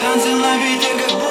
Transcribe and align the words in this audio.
Танцы 0.00 0.34
на 0.34 0.56
ветер, 0.56 0.96
как 0.98 1.18
будто 1.18 1.29